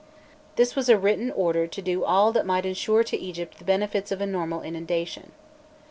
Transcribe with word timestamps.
This 0.55 0.75
was 0.75 0.89
a 0.89 0.97
written 0.97 1.29
order 1.31 1.67
to 1.67 1.79
do 1.79 2.03
all 2.03 2.31
that 2.31 2.43
might 2.43 2.65
insure 2.65 3.03
to 3.03 3.15
Egypt 3.19 3.59
the 3.59 3.63
benefits 3.63 4.11
of 4.11 4.19
a 4.19 4.25
normal 4.25 4.63
inundation. 4.63 5.31